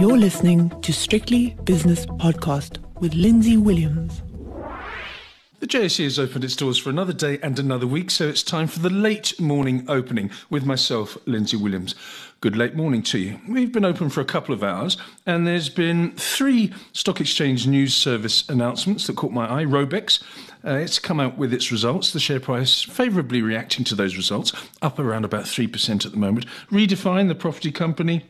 [0.00, 4.22] You're listening to Strictly Business Podcast with Lindsay Williams.
[5.58, 8.66] The JSE has opened its doors for another day and another week, so it's time
[8.66, 11.94] for the late morning opening with myself, Lindsay Williams.
[12.40, 13.40] Good late morning to you.
[13.46, 17.94] We've been open for a couple of hours, and there's been three stock exchange news
[17.94, 19.66] service announcements that caught my eye.
[19.66, 20.22] Raubex,
[20.64, 22.14] uh, it's come out with its results.
[22.14, 26.46] The share price favourably reacting to those results, up around about 3% at the moment.
[26.70, 28.24] Redefine, the property company,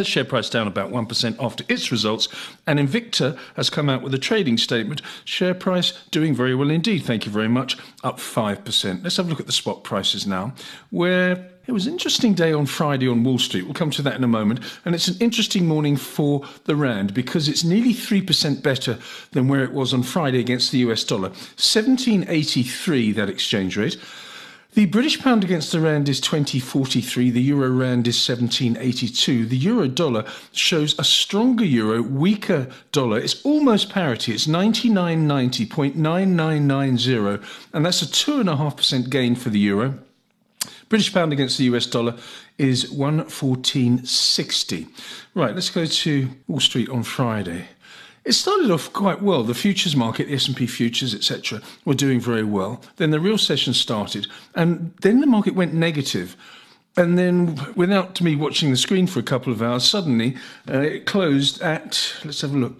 [0.00, 2.28] the share price down about 1% after its results.
[2.66, 5.02] And Invicta has come out with a trading statement.
[5.24, 7.04] Share price doing very well indeed.
[7.04, 7.76] Thank you very much.
[8.02, 9.02] Up 5%.
[9.02, 10.54] Let's have a look at the spot prices now,
[10.90, 13.64] where it was an interesting day on Friday on Wall Street.
[13.64, 14.60] We'll come to that in a moment.
[14.84, 18.98] And it's an interesting morning for the Rand because it's nearly 3% better
[19.30, 21.28] than where it was on Friday against the US dollar.
[21.28, 23.96] 1783, that exchange rate.
[24.74, 29.44] The British pound against the rand is 2043, the euro rand is 1782.
[29.44, 33.18] The euro dollar shows a stronger euro, weaker dollar.
[33.18, 34.32] It's almost parity.
[34.32, 39.98] It's 9990.9990, and that's a 2.5% gain for the euro.
[40.88, 42.16] British pound against the US dollar
[42.56, 44.86] is 114.60.
[45.34, 47.68] Right, let's go to Wall Street on Friday.
[48.24, 49.42] It started off quite well.
[49.42, 52.80] The futures market, the S&P futures, etc., were doing very well.
[52.96, 56.36] Then the real session started, and then the market went negative.
[56.96, 60.36] And then, without me watching the screen for a couple of hours, suddenly
[60.68, 62.76] uh, it closed at, let's have a look,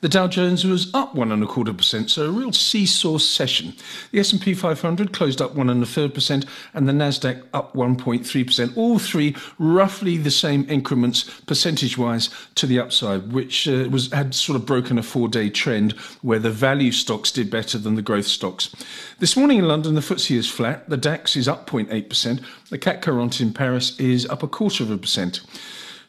[0.00, 3.74] the Dow Jones was up one and a quarter percent, so a real seesaw session.
[4.10, 8.46] The S&P 500 closed up one and a third percent, and the Nasdaq up 1.3
[8.46, 8.76] percent.
[8.76, 14.56] All three roughly the same increments percentage-wise to the upside, which uh, was had sort
[14.56, 18.74] of broken a four-day trend where the value stocks did better than the growth stocks.
[19.20, 20.88] This morning in London, the FTSE is flat.
[20.88, 22.40] The DAX is up 0.8 percent.
[22.70, 25.40] The CAC 40 in Paris is up a quarter of a percent.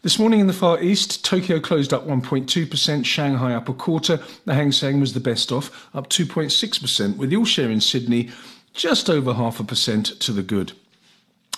[0.06, 4.20] This morning in the Far East, Tokyo closed up 1.2%, Shanghai up a quarter.
[4.45, 8.30] The Hang Seng was the best off, up 2.6%, with the all share in Sydney
[8.75, 10.74] just over half a percent to the good.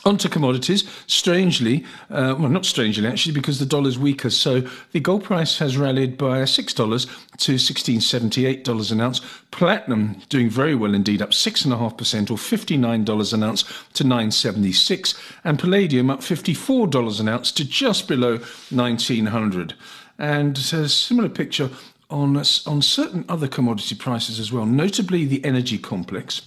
[0.06, 0.86] Onto commodities.
[1.08, 4.30] Strangely, uh, well, not strangely actually, because the dollar's weaker.
[4.30, 4.62] So
[4.94, 7.08] the gold price has rallied by six dollars
[7.40, 9.20] to sixteen seventy eight dollars an ounce.
[9.52, 13.34] Platinum doing very well indeed, up six and a half percent, or fifty nine dollars
[13.34, 13.66] an ounce
[13.96, 15.14] to nine seventy six,
[15.44, 18.40] and palladium up fifty four dollars an ounce to just below
[18.72, 19.74] nineteen hundred.
[20.18, 21.70] And a similar picture
[22.10, 26.44] on on certain other commodity prices as well, notably the energy complex.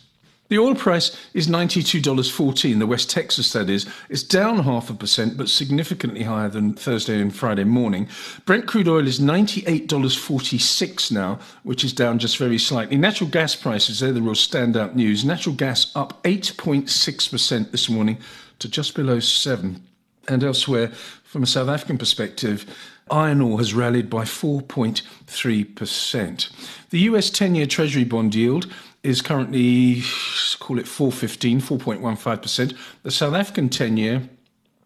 [0.51, 3.87] The oil price is $92.14, the West Texas that is.
[4.09, 8.09] It's down half a percent, but significantly higher than Thursday and Friday morning.
[8.47, 12.97] Brent crude oil is $98.46 now, which is down just very slightly.
[12.97, 15.25] Natural gas prices, they're the real standout news.
[15.25, 18.19] Natural gas up 8.6% this morning
[18.59, 19.81] to just below 7
[20.27, 20.89] And elsewhere,
[21.23, 22.67] from a South African perspective,
[23.09, 26.51] iron ore has rallied by 4.3%.
[26.91, 28.67] The US 10 year Treasury bond yield
[29.03, 30.03] is currently,
[30.59, 32.77] call it 415, 4.15%.
[33.03, 34.29] The South African 10 year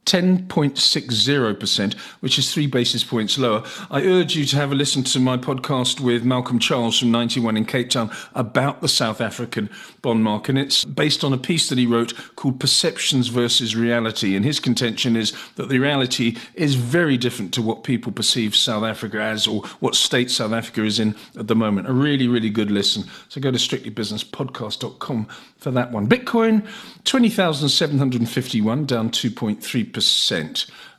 [0.04, 3.65] 10.60%, which is three basis points lower.
[3.91, 7.56] I urge you to have a listen to my podcast with Malcolm Charles from 91
[7.56, 9.70] in Cape Town about the South African
[10.03, 10.50] bond market.
[10.50, 14.37] And it's based on a piece that he wrote called Perceptions versus Reality.
[14.37, 18.84] And his contention is that the reality is very different to what people perceive South
[18.84, 21.88] Africa as or what state South Africa is in at the moment.
[21.88, 23.04] A really, really good listen.
[23.31, 26.06] So go to strictlybusinesspodcast.com for that one.
[26.09, 26.69] Bitcoin,
[27.04, 29.94] 20,751, down 2.3%.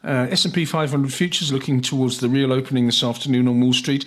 [0.04, 4.06] Uh, S&P 500 futures looking towards the real opening this afternoon on Wall Street.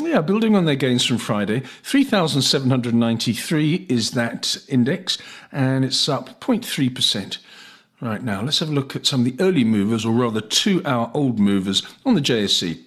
[0.00, 1.64] Yeah, building on their gains from Friday.
[1.82, 5.18] 3,793 is that index,
[5.50, 7.38] and it's up 0.3%.
[8.00, 10.82] Right now, let's have a look at some of the early movers, or rather two
[10.84, 12.80] hour old movers on the JSE.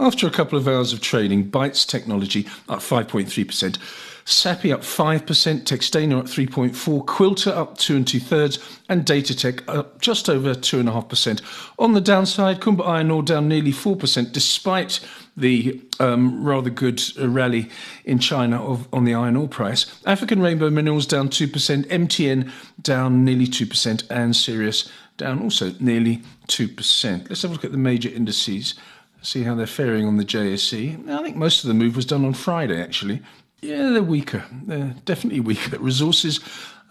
[0.00, 3.76] After a couple of hours of trading, Bytes Technology up 5.3%.
[4.24, 5.24] Sappi up 5%,
[5.64, 11.42] Textainer up 3.4%, Quilter up 2 and 2 thirds, and Datatec up just over 2.5%.
[11.78, 15.00] On the downside, Kumba Iron Ore down nearly 4%, despite
[15.36, 17.68] the um, rather good rally
[18.06, 20.00] in China of, on the iron ore price.
[20.06, 22.50] African Rainbow Minerals down 2%, MTN
[22.80, 27.28] down nearly 2%, and Sirius down also nearly 2%.
[27.28, 28.74] Let's have a look at the major indices,
[29.22, 31.08] see how they're faring on the JSE.
[31.08, 33.22] I think most of the move was done on Friday, actually.
[33.60, 34.44] Yeah, they're weaker.
[34.66, 35.78] They're definitely weaker.
[35.78, 36.40] Resources,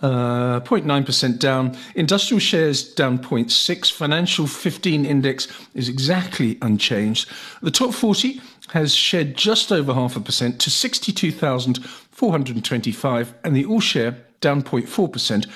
[0.01, 1.77] uh, 0.9% down.
[1.95, 3.91] Industrial shares down 0.6.
[3.91, 7.29] Financial 15 index is exactly unchanged.
[7.61, 8.39] The top 40
[8.69, 15.47] has shed just over half a percent to 62,425, and the all share down 0.4%.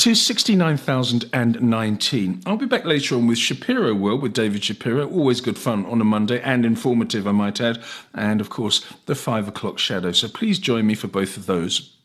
[0.00, 2.42] to 69,019.
[2.46, 5.06] I'll be back later on with Shapiro World with David Shapiro.
[5.06, 7.82] Always good fun on a Monday and informative, I might add.
[8.14, 10.12] And of course, the five o'clock shadow.
[10.12, 11.98] So please join me for both of those.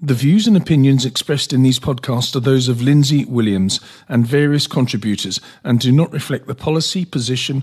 [0.00, 3.78] The views and opinions expressed in these podcasts are those of Lindsay Williams
[4.08, 7.62] and various contributors and do not reflect the policy, position,